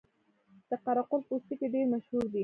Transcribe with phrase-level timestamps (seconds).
[0.69, 2.39] د قره قل پوستکي ډیر مشهور دي